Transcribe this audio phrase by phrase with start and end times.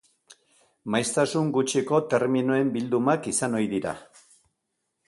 [0.95, 3.95] Maiztasun gutxiko terminoen bildumak izan ohi dira.